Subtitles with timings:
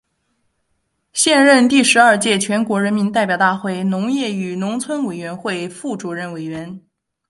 [1.13, 6.81] 现任第十二届全国人民代表大会农业与农村委员会副主任委员。